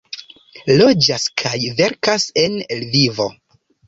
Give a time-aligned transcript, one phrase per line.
[0.77, 1.51] Loĝas kaj
[1.81, 3.29] verkas en Lvivo.